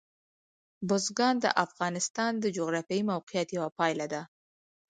[0.87, 4.21] بزګان د افغانستان د جغرافیایي موقیعت یوه پایله ده.